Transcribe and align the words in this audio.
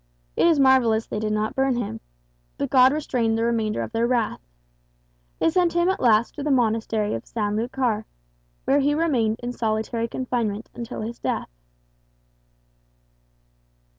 It 0.35 0.47
is 0.47 0.59
marvellous 0.59 1.05
they 1.05 1.19
did 1.19 1.31
not 1.31 1.53
burn 1.53 1.75
him; 1.75 1.99
but 2.57 2.71
God 2.71 2.91
restrained 2.91 3.37
the 3.37 3.43
remainder 3.43 3.83
of 3.83 3.91
their 3.91 4.07
wrath. 4.07 4.41
They 5.37 5.51
sent 5.51 5.73
him 5.73 5.89
at 5.89 5.99
last 5.99 6.33
to 6.33 6.41
the 6.43 6.49
monastery 6.49 7.13
of 7.13 7.27
San 7.27 7.55
Lucar, 7.55 8.07
where 8.65 8.79
he 8.79 8.95
remained 8.95 9.39
in 9.43 9.51
solitary 9.53 10.07
confinement 10.07 10.71
until 10.73 11.01
his 11.01 11.19
death." 11.19 11.51